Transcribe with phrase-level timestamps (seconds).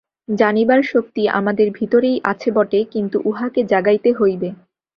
[0.31, 4.49] জানিবার শক্তি আমাদের ভিতরেই আছে বটে, কিন্তু উহাকে জাগাইতে হইবে।